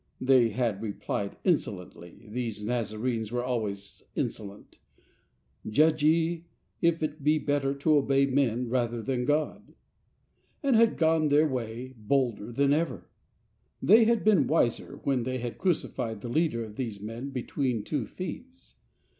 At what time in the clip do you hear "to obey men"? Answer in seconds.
7.75-8.67